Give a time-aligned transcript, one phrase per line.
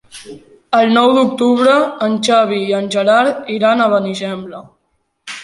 [0.77, 1.75] El nou d'octubre
[2.07, 4.65] en Xavi i en Gerard iran a Benigembla.